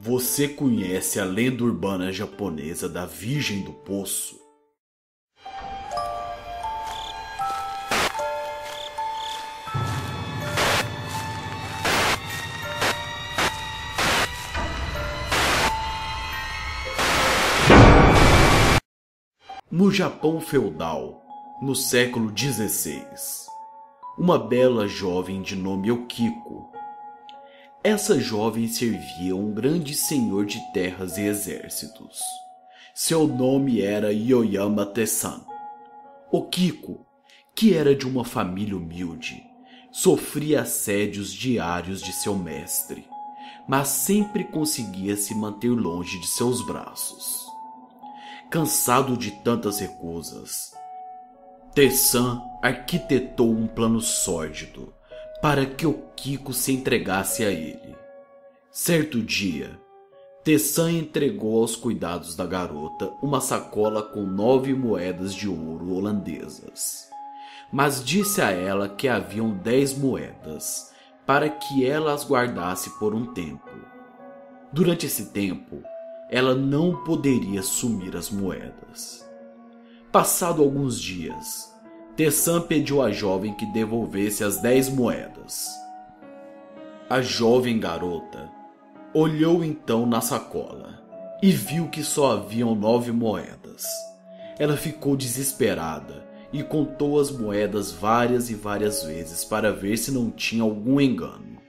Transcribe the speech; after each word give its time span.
Você 0.00 0.46
conhece 0.46 1.18
a 1.18 1.24
lenda 1.24 1.64
urbana 1.64 2.12
japonesa 2.12 2.88
da 2.88 3.04
Virgem 3.04 3.62
do 3.62 3.72
Poço? 3.72 4.38
No 19.68 19.90
Japão 19.90 20.40
feudal, 20.40 21.20
no 21.60 21.74
século 21.74 22.32
XVI, 22.38 23.04
uma 24.16 24.38
bela 24.38 24.86
jovem 24.86 25.42
de 25.42 25.56
nome 25.56 25.90
Okiko 25.90 26.77
essa 27.82 28.18
jovem 28.18 28.66
servia 28.66 29.36
um 29.36 29.52
grande 29.52 29.94
senhor 29.94 30.44
de 30.44 30.60
terras 30.72 31.16
e 31.16 31.22
exércitos. 31.22 32.20
Seu 32.94 33.26
nome 33.28 33.80
era 33.80 34.12
Yoyama 34.12 34.84
Tessan. 34.84 35.40
O 36.30 36.42
Kiko, 36.42 37.06
que 37.54 37.74
era 37.74 37.94
de 37.94 38.06
uma 38.06 38.24
família 38.24 38.76
humilde, 38.76 39.42
sofria 39.92 40.62
assédios 40.62 41.32
diários 41.32 42.02
de 42.02 42.12
seu 42.12 42.34
mestre, 42.34 43.06
mas 43.68 43.88
sempre 43.88 44.44
conseguia 44.44 45.16
se 45.16 45.34
manter 45.34 45.70
longe 45.70 46.18
de 46.20 46.26
seus 46.26 46.60
braços. 46.66 47.46
Cansado 48.50 49.16
de 49.16 49.30
tantas 49.42 49.78
recusas, 49.78 50.74
Tessan 51.74 52.42
arquitetou 52.60 53.50
um 53.50 53.68
plano 53.68 54.00
sórdido 54.00 54.97
para 55.40 55.64
que 55.64 55.86
o 55.86 55.94
Kiko 56.16 56.52
se 56.52 56.72
entregasse 56.72 57.44
a 57.44 57.50
ele. 57.50 57.96
Certo 58.70 59.22
dia, 59.22 59.78
Tessan 60.42 60.92
entregou 60.92 61.60
aos 61.60 61.76
cuidados 61.76 62.34
da 62.34 62.46
garota 62.46 63.12
uma 63.22 63.40
sacola 63.40 64.02
com 64.02 64.22
nove 64.22 64.74
moedas 64.74 65.34
de 65.34 65.48
ouro 65.48 65.92
holandesas, 65.94 67.08
mas 67.72 68.04
disse 68.04 68.40
a 68.40 68.50
ela 68.50 68.88
que 68.88 69.08
haviam 69.08 69.50
dez 69.50 69.96
moedas 69.96 70.92
para 71.26 71.48
que 71.48 71.84
ela 71.84 72.14
as 72.14 72.26
guardasse 72.26 72.98
por 72.98 73.14
um 73.14 73.32
tempo. 73.32 73.70
Durante 74.72 75.06
esse 75.06 75.26
tempo, 75.26 75.82
ela 76.30 76.54
não 76.54 77.04
poderia 77.04 77.62
sumir 77.62 78.16
as 78.16 78.30
moedas. 78.30 79.28
Passado 80.10 80.62
alguns 80.62 80.98
dias, 81.00 81.70
Tessan 82.18 82.62
pediu 82.62 83.00
à 83.00 83.12
jovem 83.12 83.54
que 83.54 83.64
devolvesse 83.64 84.42
as 84.42 84.60
dez 84.60 84.88
moedas. 84.88 85.68
A 87.08 87.20
jovem 87.20 87.78
garota 87.78 88.50
olhou 89.14 89.64
então 89.64 90.04
na 90.04 90.20
sacola 90.20 91.00
e 91.40 91.52
viu 91.52 91.86
que 91.86 92.02
só 92.02 92.32
haviam 92.32 92.74
nove 92.74 93.12
moedas. 93.12 93.84
Ela 94.58 94.76
ficou 94.76 95.16
desesperada 95.16 96.26
e 96.52 96.60
contou 96.60 97.20
as 97.20 97.30
moedas 97.30 97.92
várias 97.92 98.50
e 98.50 98.54
várias 98.56 99.04
vezes 99.04 99.44
para 99.44 99.72
ver 99.72 99.96
se 99.96 100.10
não 100.10 100.28
tinha 100.28 100.64
algum 100.64 101.00
engano. 101.00 101.62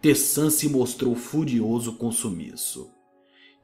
Tessan 0.00 0.48
se 0.48 0.68
mostrou 0.68 1.16
furioso 1.16 1.94
com 1.94 2.12
sumiço. 2.12 2.88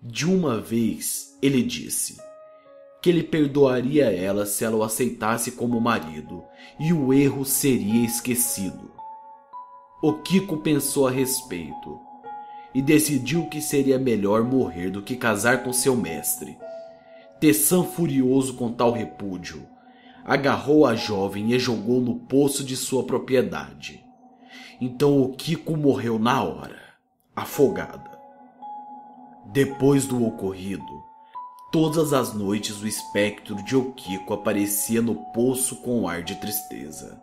De 0.02 0.26
uma 0.26 0.58
vez, 0.60 1.38
ele 1.40 1.62
disse: 1.62 2.18
que 3.02 3.10
ele 3.10 3.24
perdoaria 3.24 4.04
ela 4.12 4.46
se 4.46 4.64
ela 4.64 4.76
o 4.76 4.84
aceitasse 4.84 5.52
como 5.52 5.80
marido 5.80 6.44
e 6.78 6.92
o 6.92 7.12
erro 7.12 7.44
seria 7.44 8.06
esquecido. 8.06 8.92
O 10.00 10.14
Kiko 10.14 10.58
pensou 10.58 11.08
a 11.08 11.10
respeito 11.10 11.98
e 12.72 12.80
decidiu 12.80 13.48
que 13.48 13.60
seria 13.60 13.98
melhor 13.98 14.44
morrer 14.44 14.88
do 14.88 15.02
que 15.02 15.16
casar 15.16 15.64
com 15.64 15.72
seu 15.72 15.96
mestre. 15.96 16.56
Tessan, 17.40 17.82
furioso 17.82 18.54
com 18.54 18.72
tal 18.72 18.92
repúdio, 18.92 19.66
agarrou 20.24 20.86
a 20.86 20.94
jovem 20.94 21.52
e 21.52 21.58
jogou 21.58 22.00
no 22.00 22.20
poço 22.20 22.62
de 22.62 22.76
sua 22.76 23.02
propriedade. 23.02 24.04
Então 24.80 25.20
o 25.20 25.32
Kiko 25.34 25.76
morreu 25.76 26.20
na 26.20 26.42
hora, 26.42 26.80
afogada. 27.34 28.10
Depois 29.46 30.06
do 30.06 30.24
ocorrido, 30.24 31.11
Todas 31.72 32.12
as 32.12 32.34
noites 32.34 32.82
o 32.82 32.86
espectro 32.86 33.54
de 33.64 33.74
Okiko 33.74 34.34
aparecia 34.34 35.00
no 35.00 35.14
poço 35.32 35.76
com 35.76 36.02
um 36.02 36.06
ar 36.06 36.22
de 36.22 36.34
tristeza. 36.34 37.18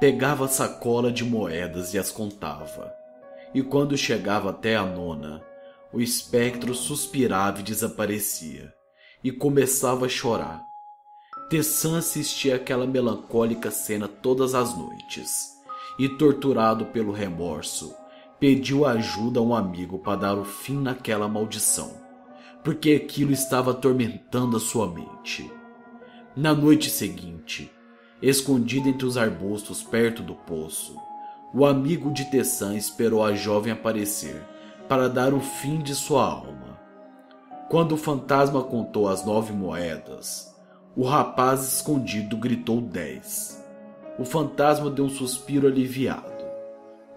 Pegava 0.00 0.46
a 0.46 0.48
sacola 0.48 1.12
de 1.12 1.24
moedas 1.24 1.94
e 1.94 1.98
as 1.98 2.10
contava. 2.10 2.92
E 3.54 3.62
quando 3.62 3.96
chegava 3.96 4.50
até 4.50 4.74
a 4.74 4.84
nona, 4.84 5.40
o 5.92 6.00
espectro 6.00 6.74
suspirava 6.74 7.60
e 7.60 7.62
desaparecia, 7.62 8.74
e 9.22 9.30
começava 9.30 10.06
a 10.06 10.08
chorar. 10.08 10.66
Tessan 11.48 11.96
assistia 11.96 12.56
aquela 12.56 12.88
melancólica 12.88 13.70
cena 13.70 14.08
todas 14.08 14.52
as 14.52 14.76
noites, 14.76 15.52
e 15.96 16.08
torturado 16.08 16.86
pelo 16.86 17.12
remorso, 17.12 17.94
pediu 18.40 18.84
ajuda 18.84 19.38
a 19.38 19.42
um 19.44 19.54
amigo 19.54 19.96
para 20.00 20.16
dar 20.16 20.34
o 20.36 20.44
fim 20.44 20.76
naquela 20.76 21.28
maldição 21.28 22.09
porque 22.62 22.92
aquilo 22.92 23.32
estava 23.32 23.70
atormentando 23.70 24.56
a 24.56 24.60
sua 24.60 24.86
mente. 24.86 25.50
Na 26.36 26.54
noite 26.54 26.90
seguinte, 26.90 27.70
escondido 28.22 28.88
entre 28.88 29.06
os 29.06 29.16
arbustos 29.16 29.82
perto 29.82 30.22
do 30.22 30.34
poço, 30.34 30.96
o 31.52 31.66
amigo 31.66 32.12
de 32.12 32.30
Tessan 32.30 32.76
esperou 32.76 33.24
a 33.24 33.34
jovem 33.34 33.72
aparecer 33.72 34.44
para 34.88 35.08
dar 35.08 35.34
o 35.34 35.40
fim 35.40 35.78
de 35.78 35.94
sua 35.94 36.24
alma. 36.24 36.78
Quando 37.68 37.92
o 37.92 37.98
fantasma 37.98 38.62
contou 38.62 39.08
as 39.08 39.24
nove 39.24 39.52
moedas, 39.52 40.54
o 40.96 41.04
rapaz 41.04 41.74
escondido 41.74 42.36
gritou 42.36 42.80
dez. 42.80 43.64
O 44.18 44.24
fantasma 44.24 44.90
deu 44.90 45.06
um 45.06 45.10
suspiro 45.10 45.66
aliviado. 45.66 46.44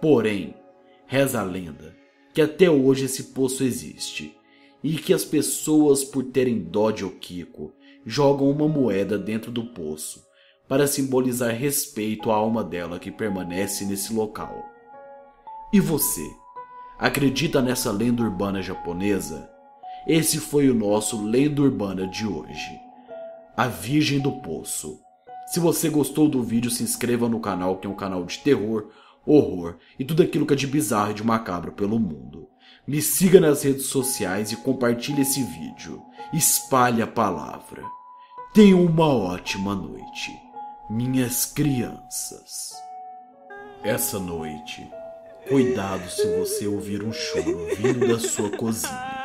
Porém, 0.00 0.54
reza 1.06 1.40
a 1.40 1.44
lenda 1.44 1.94
que 2.32 2.40
até 2.40 2.68
hoje 2.68 3.04
esse 3.04 3.24
poço 3.24 3.62
existe 3.62 4.36
e 4.84 4.96
que 4.98 5.14
as 5.14 5.24
pessoas, 5.24 6.04
por 6.04 6.22
terem 6.24 6.58
dó 6.58 6.90
de 6.90 7.06
Okiko, 7.06 7.72
jogam 8.04 8.50
uma 8.50 8.68
moeda 8.68 9.16
dentro 9.16 9.50
do 9.50 9.64
poço 9.64 10.22
para 10.68 10.86
simbolizar 10.86 11.54
respeito 11.54 12.30
à 12.30 12.34
alma 12.34 12.62
dela 12.62 12.98
que 12.98 13.10
permanece 13.10 13.86
nesse 13.86 14.12
local. 14.12 14.62
E 15.72 15.80
você? 15.80 16.24
Acredita 16.98 17.62
nessa 17.62 17.90
lenda 17.90 18.22
urbana 18.22 18.60
japonesa? 18.60 19.50
Esse 20.06 20.38
foi 20.38 20.68
o 20.68 20.74
nosso 20.74 21.24
Lenda 21.24 21.62
Urbana 21.62 22.06
de 22.06 22.26
hoje. 22.26 22.78
A 23.56 23.66
Virgem 23.66 24.20
do 24.20 24.32
Poço. 24.32 25.00
Se 25.46 25.58
você 25.58 25.88
gostou 25.88 26.28
do 26.28 26.42
vídeo, 26.42 26.70
se 26.70 26.82
inscreva 26.82 27.26
no 27.26 27.40
canal, 27.40 27.78
que 27.78 27.86
é 27.86 27.90
um 27.90 27.96
canal 27.96 28.22
de 28.24 28.38
terror, 28.40 28.90
horror 29.24 29.78
e 29.98 30.04
tudo 30.04 30.22
aquilo 30.22 30.44
que 30.44 30.52
é 30.52 30.56
de 30.56 30.66
bizarro 30.66 31.12
e 31.12 31.14
de 31.14 31.24
macabro 31.24 31.72
pelo 31.72 31.98
mundo. 31.98 32.48
Me 32.86 33.00
siga 33.00 33.40
nas 33.40 33.62
redes 33.62 33.86
sociais 33.86 34.52
e 34.52 34.56
compartilhe 34.56 35.22
esse 35.22 35.42
vídeo. 35.42 36.02
Espalhe 36.34 37.00
a 37.00 37.06
palavra. 37.06 37.82
Tenham 38.52 38.84
uma 38.84 39.06
ótima 39.06 39.74
noite, 39.74 40.30
minhas 40.90 41.46
crianças. 41.46 42.74
Essa 43.82 44.18
noite, 44.18 44.86
cuidado 45.48 46.08
se 46.10 46.26
você 46.38 46.66
ouvir 46.66 47.02
um 47.02 47.12
choro 47.12 47.74
vindo 47.74 48.06
da 48.06 48.18
sua 48.18 48.50
cozinha. 48.50 49.23